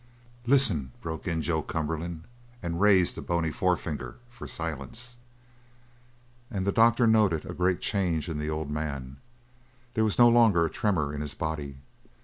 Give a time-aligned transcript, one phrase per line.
[0.47, 2.23] "Listen!" broke in Joe Cumberland,
[2.63, 5.17] and raised a bony forefinger for silence.
[6.49, 9.17] And the doctor noted a great change in the old man.
[9.93, 11.77] There was no longer a tremor in his body.